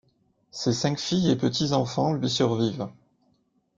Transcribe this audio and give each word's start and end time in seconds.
Ses 0.49 0.73
cinq 0.73 0.99
filles 0.99 1.29
et 1.29 1.35
petits-enfants 1.35 2.13
lui 2.13 2.27
survivent. 2.27 2.87